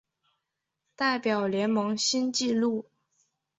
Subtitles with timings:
[0.95, 2.89] 代表联盟新纪录